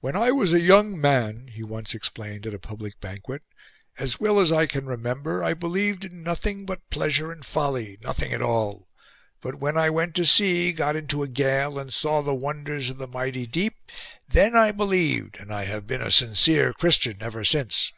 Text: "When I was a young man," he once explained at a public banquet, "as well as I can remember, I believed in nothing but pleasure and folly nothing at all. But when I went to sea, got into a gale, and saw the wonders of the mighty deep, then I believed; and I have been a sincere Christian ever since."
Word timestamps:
"When 0.00 0.16
I 0.16 0.32
was 0.32 0.52
a 0.52 0.58
young 0.58 1.00
man," 1.00 1.46
he 1.46 1.62
once 1.62 1.94
explained 1.94 2.46
at 2.48 2.52
a 2.54 2.58
public 2.58 3.00
banquet, 3.00 3.44
"as 3.96 4.18
well 4.18 4.40
as 4.40 4.50
I 4.50 4.66
can 4.66 4.86
remember, 4.86 5.44
I 5.44 5.54
believed 5.54 6.04
in 6.04 6.24
nothing 6.24 6.66
but 6.66 6.90
pleasure 6.90 7.30
and 7.30 7.46
folly 7.46 7.96
nothing 8.02 8.32
at 8.32 8.42
all. 8.42 8.88
But 9.40 9.60
when 9.60 9.78
I 9.78 9.88
went 9.88 10.16
to 10.16 10.26
sea, 10.26 10.72
got 10.72 10.96
into 10.96 11.22
a 11.22 11.28
gale, 11.28 11.78
and 11.78 11.94
saw 11.94 12.22
the 12.22 12.34
wonders 12.34 12.90
of 12.90 12.98
the 12.98 13.06
mighty 13.06 13.46
deep, 13.46 13.76
then 14.28 14.56
I 14.56 14.72
believed; 14.72 15.36
and 15.36 15.54
I 15.54 15.66
have 15.66 15.86
been 15.86 16.02
a 16.02 16.10
sincere 16.10 16.72
Christian 16.72 17.18
ever 17.22 17.44
since." 17.44 17.92